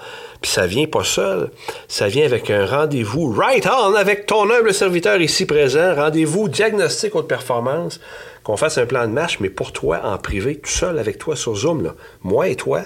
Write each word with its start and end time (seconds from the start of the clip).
Puis 0.44 0.52
ça 0.52 0.68
vient 0.68 0.88
pas 0.88 1.06
seul, 1.06 1.52
ça 1.88 2.10
vient 2.10 2.26
avec 2.26 2.50
un 2.52 2.66
rendez-vous 2.66 3.32
right 3.32 3.66
on 3.66 3.96
avec 3.96 4.26
ton 4.26 4.52
humble 4.52 4.74
serviteur 4.74 5.22
ici 5.22 5.46
présent, 5.46 5.96
rendez-vous 5.96 6.50
diagnostic 6.50 7.16
haute 7.16 7.30
performance, 7.30 8.02
qu'on 8.44 8.58
fasse 8.58 8.78
un 8.78 8.86
plan 8.86 9.08
de 9.08 9.14
marche, 9.14 9.40
mais 9.40 9.50
pour 9.50 9.72
toi 9.72 10.02
en 10.04 10.18
privé, 10.18 10.58
tout 10.58 10.70
seul 10.70 11.00
avec 11.00 11.18
toi 11.18 11.38
sur 11.38 11.56
Zoom. 11.56 11.94
Moi 12.24 12.50
et 12.50 12.58
toi, 12.58 12.82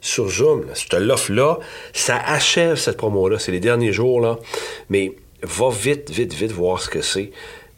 sur 0.00 0.28
Zoom. 0.28 0.68
Là. 0.68 0.74
Je 0.74 0.86
te 0.86 0.94
l'offre 0.94 1.32
là, 1.32 1.58
ça 1.92 2.16
achève 2.16 2.76
cette 2.76 2.96
promo-là. 2.96 3.40
C'est 3.40 3.52
les 3.52 3.60
derniers 3.60 3.92
jours, 3.92 4.20
là. 4.20 4.38
Mais 4.88 5.16
va 5.42 5.68
vite, 5.70 6.10
vite, 6.10 6.32
vite 6.32 6.52
voir 6.52 6.80
ce 6.80 6.88
que 6.88 7.02
c'est. 7.02 7.32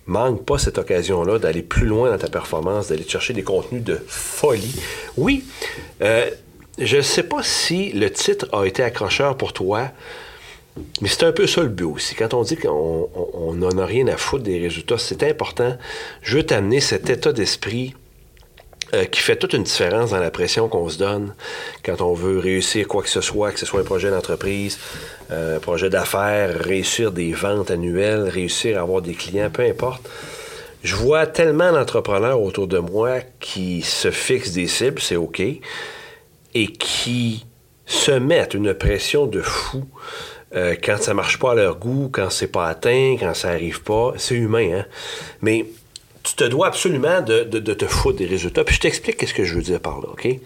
Manque 0.06 0.44
pas 0.44 0.58
cette 0.58 0.76
occasion-là 0.76 1.38
d'aller 1.38 1.62
plus 1.62 1.86
loin 1.86 2.10
dans 2.10 2.18
ta 2.18 2.28
performance, 2.28 2.88
d'aller 2.88 3.08
chercher 3.08 3.32
des 3.32 3.44
contenus 3.44 3.82
de 3.82 3.98
folie. 4.06 4.74
Oui, 5.16 5.44
euh, 6.02 6.28
je 6.78 6.96
ne 6.96 7.02
sais 7.02 7.22
pas 7.22 7.42
si 7.42 7.92
le 7.92 8.10
titre 8.10 8.48
a 8.52 8.64
été 8.64 8.82
accrocheur 8.82 9.36
pour 9.36 9.52
toi, 9.52 9.90
mais 11.00 11.08
c'est 11.08 11.24
un 11.24 11.32
peu 11.32 11.46
ça 11.46 11.62
le 11.62 11.68
but 11.68 11.84
aussi. 11.84 12.14
Quand 12.14 12.32
on 12.34 12.42
dit 12.42 12.56
qu'on 12.56 13.54
n'en 13.54 13.78
a 13.78 13.84
rien 13.84 14.06
à 14.08 14.16
foutre 14.16 14.44
des 14.44 14.58
résultats, 14.58 14.98
c'est 14.98 15.22
important. 15.22 15.76
Je 16.22 16.38
veux 16.38 16.46
t'amener 16.46 16.80
cet 16.80 17.10
état 17.10 17.32
d'esprit 17.32 17.94
euh, 18.94 19.04
qui 19.04 19.20
fait 19.20 19.36
toute 19.36 19.52
une 19.52 19.64
différence 19.64 20.10
dans 20.10 20.18
la 20.18 20.30
pression 20.30 20.68
qu'on 20.68 20.88
se 20.88 20.98
donne 20.98 21.34
quand 21.84 22.00
on 22.00 22.14
veut 22.14 22.38
réussir 22.38 22.88
quoi 22.88 23.02
que 23.02 23.08
ce 23.08 23.20
soit, 23.20 23.52
que 23.52 23.58
ce 23.58 23.66
soit 23.66 23.80
un 23.80 23.84
projet 23.84 24.10
d'entreprise, 24.10 24.78
euh, 25.30 25.56
un 25.56 25.60
projet 25.60 25.90
d'affaires, 25.90 26.58
réussir 26.58 27.12
des 27.12 27.32
ventes 27.32 27.70
annuelles, 27.70 28.28
réussir 28.28 28.78
à 28.78 28.82
avoir 28.82 29.02
des 29.02 29.14
clients, 29.14 29.50
peu 29.50 29.62
importe. 29.62 30.08
Je 30.82 30.96
vois 30.96 31.26
tellement 31.26 31.72
d'entrepreneurs 31.72 32.40
autour 32.40 32.66
de 32.66 32.78
moi 32.78 33.20
qui 33.40 33.82
se 33.82 34.10
fixent 34.10 34.52
des 34.52 34.66
cibles, 34.66 35.00
c'est 35.00 35.16
OK, 35.16 35.40
et 36.54 36.66
qui 36.68 37.46
se 37.86 38.12
mettent 38.12 38.54
une 38.54 38.74
pression 38.74 39.26
de 39.26 39.40
fou 39.40 39.84
euh, 40.54 40.76
quand 40.82 40.98
ça 40.98 41.14
marche 41.14 41.38
pas 41.38 41.52
à 41.52 41.54
leur 41.54 41.78
goût, 41.78 42.10
quand 42.12 42.30
c'est 42.30 42.46
pas 42.46 42.68
atteint, 42.68 43.16
quand 43.18 43.34
ça 43.34 43.50
arrive 43.50 43.82
pas. 43.82 44.12
C'est 44.16 44.34
humain, 44.34 44.80
hein? 44.80 44.84
Mais 45.40 45.66
tu 46.32 46.44
te 46.44 46.44
dois 46.44 46.68
absolument 46.68 47.20
de, 47.20 47.42
te 47.58 47.84
foutre 47.84 48.16
des 48.16 48.24
résultats. 48.24 48.64
Puis 48.64 48.76
je 48.76 48.80
t'explique 48.80 49.28
ce 49.28 49.34
que 49.34 49.44
je 49.44 49.54
veux 49.54 49.60
dire 49.60 49.80
par 49.80 50.00
là, 50.00 50.08
OK? 50.12 50.24
Il 50.24 50.40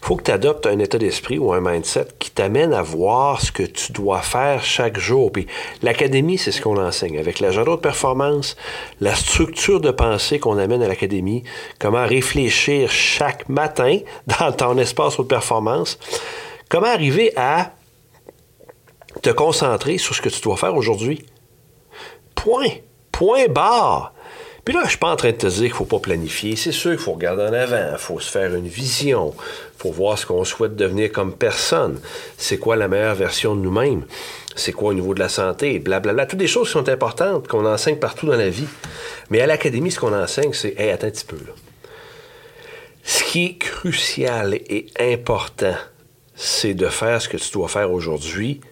faut 0.00 0.14
que 0.14 0.22
tu 0.22 0.30
adoptes 0.30 0.64
un 0.64 0.78
état 0.78 0.96
d'esprit 0.96 1.38
ou 1.38 1.52
un 1.52 1.60
mindset 1.60 2.06
qui 2.20 2.30
t'amène 2.30 2.72
à 2.72 2.82
voir 2.82 3.40
ce 3.40 3.50
que 3.50 3.64
tu 3.64 3.90
dois 3.90 4.20
faire 4.20 4.62
chaque 4.62 4.96
jour. 4.96 5.32
Puis 5.32 5.48
l'académie, 5.82 6.38
c'est 6.38 6.52
ce 6.52 6.62
qu'on 6.62 6.80
enseigne. 6.80 7.18
Avec 7.18 7.40
l'agenda 7.40 7.72
de 7.72 7.80
performance, 7.80 8.56
la 9.00 9.16
structure 9.16 9.80
de 9.80 9.90
pensée 9.90 10.38
qu'on 10.38 10.56
amène 10.56 10.84
à 10.84 10.88
l'académie, 10.88 11.42
comment 11.80 12.06
réfléchir 12.06 12.88
chaque 12.92 13.48
matin 13.48 13.98
dans 14.38 14.52
ton 14.52 14.78
espace 14.78 15.16
de 15.16 15.24
performance, 15.24 15.98
comment 16.68 16.86
arriver 16.86 17.32
à 17.36 17.72
te 19.20 19.30
concentrer 19.30 19.98
sur 19.98 20.14
ce 20.14 20.22
que 20.22 20.28
tu 20.28 20.40
dois 20.42 20.56
faire 20.56 20.76
aujourd'hui. 20.76 21.26
Point. 22.36 22.68
Point 23.10 23.48
barre. 23.48 24.13
Puis 24.64 24.72
là, 24.72 24.80
je 24.84 24.90
suis 24.90 24.98
pas 24.98 25.10
en 25.10 25.16
train 25.16 25.30
de 25.30 25.36
te 25.36 25.46
dire 25.46 25.64
qu'il 25.64 25.74
faut 25.74 25.84
pas 25.84 25.98
planifier. 25.98 26.56
C'est 26.56 26.72
sûr 26.72 26.92
qu'il 26.92 27.00
faut 27.00 27.12
regarder 27.12 27.42
en 27.42 27.52
avant, 27.52 27.90
il 27.92 27.98
faut 27.98 28.18
se 28.18 28.30
faire 28.30 28.54
une 28.54 28.66
vision, 28.66 29.34
il 29.36 29.82
faut 29.82 29.92
voir 29.92 30.18
ce 30.18 30.24
qu'on 30.24 30.44
souhaite 30.44 30.74
devenir 30.74 31.12
comme 31.12 31.34
personne. 31.34 32.00
C'est 32.38 32.56
quoi 32.56 32.76
la 32.76 32.88
meilleure 32.88 33.14
version 33.14 33.54
de 33.54 33.60
nous-mêmes? 33.60 34.06
C'est 34.56 34.72
quoi 34.72 34.90
au 34.90 34.94
niveau 34.94 35.12
de 35.12 35.20
la 35.20 35.28
santé? 35.28 35.78
Blablabla. 35.80 36.26
Toutes 36.26 36.38
des 36.38 36.46
choses 36.46 36.68
qui 36.68 36.72
sont 36.72 36.88
importantes, 36.88 37.46
qu'on 37.46 37.66
enseigne 37.66 37.96
partout 37.96 38.26
dans 38.26 38.36
la 38.36 38.48
vie. 38.48 38.68
Mais 39.28 39.40
à 39.40 39.46
l'académie, 39.46 39.90
ce 39.90 40.00
qu'on 40.00 40.14
enseigne, 40.14 40.52
c'est, 40.52 40.78
hey, 40.78 40.90
attends 40.90 41.08
un 41.08 41.10
petit 41.10 41.26
peu, 41.26 41.36
là. 41.36 41.52
Ce 43.02 43.22
qui 43.22 43.44
est 43.44 43.58
crucial 43.58 44.54
et 44.54 44.86
important, 44.98 45.74
c'est 46.34 46.72
de 46.72 46.86
faire 46.86 47.20
ce 47.20 47.28
que 47.28 47.36
tu 47.36 47.50
dois 47.52 47.68
faire 47.68 47.92
aujourd'hui. 47.92 48.62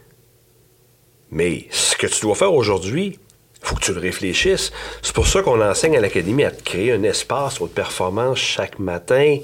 Mais 1.31 1.67
ce 1.71 1.97
que 1.97 2.07
tu 2.07 2.23
dois 2.23 2.35
faire 2.35 2.55
aujourd'hui, 2.55 3.19
faut 3.63 3.77
que 3.77 3.81
tu 3.81 3.95
le 3.95 4.01
réfléchisses. 4.01 4.73
C'est 5.03 5.15
pour 5.15 5.27
ça 5.27 5.43
qu'on 5.43 5.61
enseigne 5.61 5.97
à 5.97 6.01
l'Académie 6.01 6.45
à 6.45 6.51
créer 6.51 6.93
un 6.93 7.03
espace 7.05 7.61
de 7.61 7.67
performance 7.67 8.39
chaque 8.39 8.79
matin, 8.79 9.39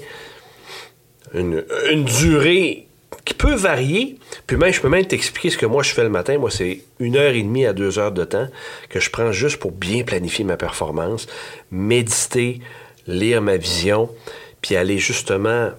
une, 1.33 1.63
durée 2.03 2.87
qui 3.25 3.33
peut 3.33 3.55
varier. 3.55 4.17
Puis 4.45 4.57
même, 4.57 4.73
je 4.73 4.81
peux 4.81 4.89
même 4.89 5.05
t'expliquer 5.05 5.49
ce 5.49 5.57
que 5.57 5.65
moi 5.65 5.83
je 5.83 5.93
fais 5.93 6.03
le 6.03 6.09
matin. 6.09 6.37
Moi, 6.37 6.51
c'est 6.51 6.81
une 6.99 7.15
heure 7.15 7.33
et 7.33 7.41
demie 7.41 7.65
à 7.65 7.73
deux 7.73 7.97
heures 7.97 8.11
de 8.11 8.25
temps 8.25 8.47
que 8.89 8.99
je 8.99 9.09
prends 9.09 9.31
juste 9.31 9.57
pour 9.57 9.71
bien 9.71 10.03
planifier 10.03 10.43
ma 10.43 10.57
performance, 10.57 11.27
méditer, 11.71 12.59
lire 13.07 13.41
ma 13.41 13.57
vision, 13.57 14.09
puis 14.61 14.75
aller 14.75 14.97
justement 14.97 15.71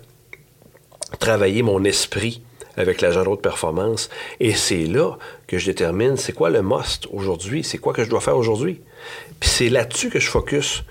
travailler 1.18 1.62
mon 1.62 1.84
esprit 1.84 2.42
avec 2.80 3.00
l'agenda 3.00 3.30
de 3.30 3.36
performance. 3.36 4.10
Et 4.40 4.54
c'est 4.54 4.84
là 4.84 5.16
que 5.46 5.58
je 5.58 5.66
détermine 5.66 6.16
c'est 6.16 6.32
quoi 6.32 6.50
le 6.50 6.62
must 6.62 7.06
aujourd'hui, 7.12 7.64
c'est 7.64 7.78
quoi 7.78 7.92
que 7.92 8.04
je 8.04 8.10
dois 8.10 8.20
faire 8.20 8.36
aujourd'hui. 8.36 8.80
Puis 9.38 9.48
c'est 9.48 9.68
là-dessus 9.68 10.10
que 10.10 10.18
je 10.18 10.28
focus. 10.28 10.84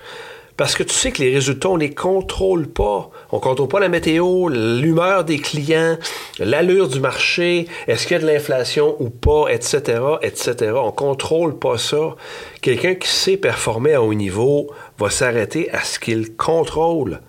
Parce 0.60 0.74
que 0.74 0.82
tu 0.82 0.92
sais 0.92 1.10
que 1.10 1.22
les 1.22 1.32
résultats, 1.32 1.70
on 1.70 1.76
ne 1.76 1.80
les 1.80 1.94
contrôle 1.94 2.66
pas. 2.66 3.10
On 3.32 3.36
ne 3.36 3.40
contrôle 3.40 3.68
pas 3.68 3.80
la 3.80 3.88
météo, 3.88 4.48
l'humeur 4.50 5.24
des 5.24 5.38
clients, 5.38 5.96
l'allure 6.38 6.86
du 6.86 7.00
marché, 7.00 7.66
est-ce 7.88 8.06
qu'il 8.06 8.18
y 8.18 8.20
a 8.20 8.22
de 8.22 8.26
l'inflation 8.30 8.94
ou 9.00 9.08
pas, 9.08 9.46
etc., 9.48 10.02
etc. 10.20 10.72
On 10.76 10.88
ne 10.88 10.90
contrôle 10.90 11.58
pas 11.58 11.78
ça. 11.78 12.14
Quelqu'un 12.60 12.94
qui 12.94 13.08
sait 13.08 13.38
performer 13.38 13.94
à 13.94 14.02
haut 14.02 14.12
niveau 14.12 14.70
va 14.98 15.08
s'arrêter 15.08 15.70
à 15.70 15.82
ce 15.82 15.98
qu'il 15.98 16.36
contrôle. 16.36 17.22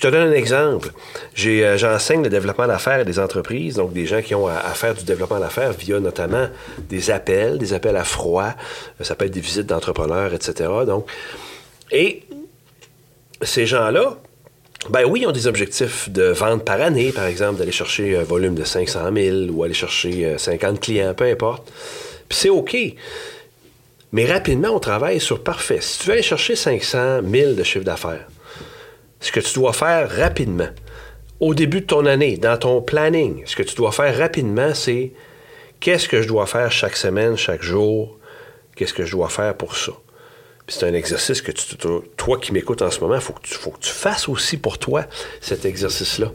Je 0.00 0.08
te 0.08 0.12
donne 0.12 0.28
un 0.28 0.32
exemple. 0.32 0.92
Euh, 1.44 1.76
j'enseigne 1.76 2.22
le 2.22 2.30
développement 2.30 2.66
d'affaires 2.66 3.00
à 3.00 3.04
des 3.04 3.18
entreprises, 3.18 3.74
donc 3.74 3.92
des 3.92 4.06
gens 4.06 4.22
qui 4.22 4.34
ont 4.34 4.46
à, 4.46 4.60
faire 4.70 4.94
du 4.94 5.04
développement 5.04 5.38
d'affaires 5.38 5.74
via 5.74 6.00
notamment 6.00 6.48
des 6.88 7.10
appels, 7.10 7.58
des 7.58 7.74
appels 7.74 7.98
à 7.98 8.04
froid, 8.04 8.54
euh, 8.98 9.04
ça 9.04 9.14
peut 9.14 9.26
être 9.26 9.32
des 9.32 9.42
visites 9.42 9.66
d'entrepreneurs, 9.66 10.32
etc. 10.32 10.70
Donc, 10.86 11.06
et 11.92 12.22
ces 13.42 13.66
gens-là, 13.66 14.16
ben 14.88 15.04
oui, 15.04 15.20
ils 15.20 15.26
ont 15.26 15.32
des 15.32 15.46
objectifs 15.46 16.08
de 16.08 16.30
vente 16.30 16.64
par 16.64 16.80
année, 16.80 17.12
par 17.12 17.26
exemple, 17.26 17.58
d'aller 17.58 17.70
chercher 17.70 18.16
un 18.16 18.24
volume 18.24 18.54
de 18.54 18.64
500 18.64 19.00
000 19.14 19.36
ou 19.50 19.64
aller 19.64 19.74
chercher 19.74 20.38
50 20.38 20.76
euh, 20.76 20.78
clients, 20.78 21.12
peu 21.12 21.24
importe. 21.24 21.70
Puis 22.26 22.38
c'est 22.38 22.48
OK. 22.48 22.74
Mais 24.12 24.24
rapidement, 24.24 24.70
on 24.70 24.80
travaille 24.80 25.20
sur 25.20 25.42
parfait. 25.42 25.80
Si 25.82 25.98
tu 25.98 26.06
veux 26.06 26.14
aller 26.14 26.22
chercher 26.22 26.56
500 26.56 27.20
000 27.30 27.52
de 27.52 27.62
chiffre 27.64 27.84
d'affaires, 27.84 28.26
ce 29.20 29.32
que 29.32 29.40
tu 29.40 29.54
dois 29.54 29.72
faire 29.72 30.10
rapidement, 30.10 30.68
au 31.40 31.54
début 31.54 31.80
de 31.80 31.86
ton 31.86 32.06
année, 32.06 32.36
dans 32.36 32.58
ton 32.58 32.82
planning, 32.82 33.42
ce 33.46 33.56
que 33.56 33.62
tu 33.62 33.74
dois 33.74 33.92
faire 33.92 34.16
rapidement, 34.16 34.74
c'est 34.74 35.12
qu'est-ce 35.80 36.08
que 36.08 36.22
je 36.22 36.28
dois 36.28 36.46
faire 36.46 36.70
chaque 36.70 36.96
semaine, 36.96 37.36
chaque 37.36 37.62
jour, 37.62 38.18
qu'est-ce 38.76 38.94
que 38.94 39.04
je 39.04 39.12
dois 39.12 39.28
faire 39.28 39.54
pour 39.54 39.76
ça? 39.76 39.92
C'est 40.68 40.86
un 40.86 40.94
exercice 40.94 41.42
que 41.42 41.50
tu, 41.50 41.76
toi 42.16 42.38
qui 42.38 42.52
m'écoutes 42.52 42.82
en 42.82 42.90
ce 42.90 43.00
moment, 43.00 43.16
il 43.16 43.20
faut, 43.20 43.32
que 43.32 43.80
tu 43.80 43.90
fasses 43.90 44.28
aussi 44.28 44.56
pour 44.56 44.78
toi 44.78 45.04
cet 45.40 45.64
exercice-là. 45.64 46.30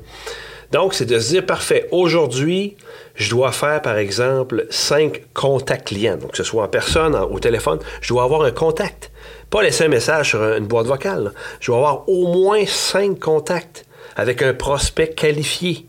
Donc, 0.76 0.94
c'est 0.94 1.06
de 1.06 1.18
se 1.18 1.30
dire, 1.30 1.46
parfait, 1.46 1.88
aujourd'hui, 1.92 2.76
je 3.16 3.30
dois 3.30 3.54
faire, 3.54 3.82
par 3.82 3.98
exemple, 3.98 4.68
cinq 4.70 5.22
contacts 5.34 5.88
clients. 5.88 6.18
Donc, 6.18 6.32
que 6.32 6.38
ce 6.38 6.44
soit 6.44 6.66
en 6.66 6.68
personne, 6.68 7.16
ou 7.16 7.36
au 7.36 7.40
téléphone, 7.40 7.80
je 8.02 8.10
dois 8.10 8.24
avoir 8.24 8.42
un 8.42 8.52
contact. 8.52 9.10
Pas 9.50 9.64
laisser 9.64 9.86
un 9.86 9.88
message 9.88 10.32
sur 10.32 10.44
une 10.44 10.68
boîte 10.68 10.88
vocale. 10.88 11.32
Je 11.62 11.68
dois 11.68 11.78
avoir 11.78 12.10
au 12.10 12.28
moins 12.28 12.66
cinq 12.66 13.22
contacts 13.22 13.86
avec 14.18 14.42
un 14.42 14.54
prospect 14.54 15.14
qualifié 15.14 15.86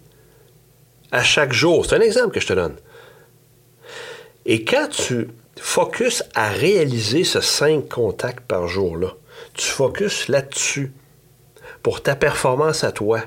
à 1.11 1.25
chaque 1.25 1.53
jour. 1.53 1.85
C'est 1.85 1.97
un 1.97 2.01
exemple 2.01 2.33
que 2.33 2.41
je 2.41 2.47
te 2.47 2.53
donne. 2.53 2.77
Et 4.45 4.65
quand 4.65 4.89
tu 4.89 5.27
focuses 5.61 6.23
à 6.37 6.51
réaliser 6.51 7.25
ce 7.25 7.41
cinq 7.41 7.89
contacts 7.89 8.47
par 8.47 8.69
jour-là, 8.69 9.15
tu 9.53 9.67
focuses 9.67 10.29
là-dessus 10.29 10.93
pour 11.83 12.05
ta 12.05 12.15
performance 12.15 12.85
à 12.85 12.93
toi, 12.93 13.23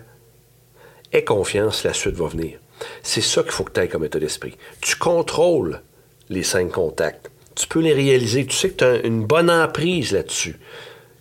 aie 1.14 1.24
confiance, 1.24 1.84
la 1.84 1.94
suite 1.94 2.16
va 2.16 2.28
venir. 2.28 2.58
C'est 3.04 3.22
ça 3.22 3.44
qu'il 3.44 3.52
faut 3.52 3.64
que 3.64 3.74
tu 3.74 3.82
aies 3.82 3.88
comme 3.88 4.06
état 4.06 4.20
d'esprit. 4.20 4.58
Tu 4.82 4.96
contrôles 4.96 5.82
les 6.30 6.44
cinq 6.44 6.72
contacts. 6.72 7.30
Tu 7.56 7.68
peux 7.68 7.82
les 7.82 7.94
réaliser. 7.94 8.46
Tu 8.46 8.56
sais 8.56 8.70
que 8.70 8.78
tu 8.78 8.84
as 8.86 8.96
une 9.06 9.26
bonne 9.26 9.52
emprise 9.52 10.14
là-dessus 10.14 10.58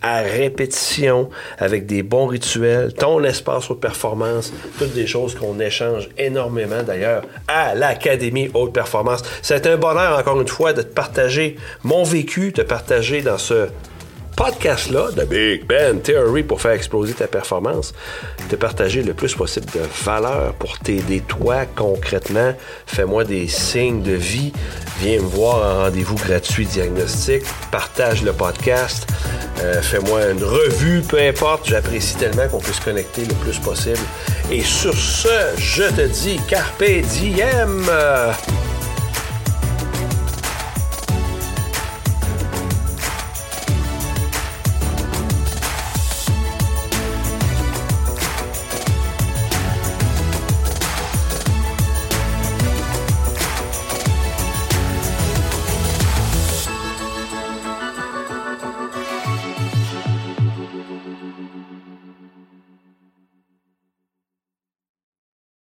à 0.01 0.23
répétition 0.23 1.29
avec 1.59 1.87
des 1.87 2.03
bons 2.03 2.27
rituels, 2.27 2.95
ton 2.95 3.23
espace 3.23 3.71
haute 3.71 3.81
performance, 3.81 4.53
toutes 4.79 4.95
des 4.95 5.07
choses 5.07 5.35
qu'on 5.35 5.61
échange 5.61 6.09
énormément 6.19 6.83
d'ailleurs 6.83 7.23
à 7.49 7.75
l'Académie 7.75 8.51
haute 8.55 8.73
performance. 8.73 9.23
C'est 9.43 9.67
un 9.67 9.77
bonheur 9.77 10.19
encore 10.19 10.41
une 10.41 10.49
fois 10.49 10.73
de 10.73 10.81
te 10.83 10.93
partager 10.93 11.57
mon 11.85 12.03
vécu, 12.03 12.51
de 12.53 12.63
partager 12.63 13.21
dans 13.23 13.39
ce 13.39 13.69
podcast-là 14.37 15.11
de 15.13 15.25
Big 15.25 15.67
Ben 15.67 16.01
Theory 16.01 16.43
pour 16.43 16.61
faire 16.61 16.73
exploser 16.73 17.13
ta 17.13 17.27
performance, 17.27 17.95
te 18.49 18.57
partager 18.57 19.03
le 19.03 19.15
plus 19.15 19.35
possible 19.35 19.67
de 19.67 19.81
valeur 20.05 20.55
pour 20.55 20.79
t'aider 20.79 21.21
toi 21.21 21.65
concrètement. 21.67 22.55
Fais-moi 22.87 23.25
des 23.25 23.49
signes 23.49 24.03
de 24.03 24.13
vie. 24.13 24.53
Viens 25.01 25.21
me 25.21 25.27
voir 25.27 25.57
en 25.57 25.85
rendez-vous 25.85 26.17
gratuit 26.17 26.67
diagnostic. 26.67 27.43
Partage 27.71 28.23
le 28.23 28.33
podcast. 28.33 29.07
Euh, 29.61 29.81
fais-moi 29.83 30.31
une 30.31 30.45
revue, 30.45 31.03
peu 31.03 31.19
importe. 31.19 31.69
J'apprécie 31.69 32.17
tellement 32.17 32.49
qu'on 32.49 32.61
puisse 32.61 32.81
connecter 32.81 33.25
le 33.25 33.35
plus 33.35 33.59
possible. 33.59 33.99
Et 34.51 34.63
sur 34.63 34.95
ce, 34.95 35.29
je 35.57 35.85
te 35.85 36.07
dis 36.07 36.41
Carpe 36.49 36.85
Diem. 36.85 37.91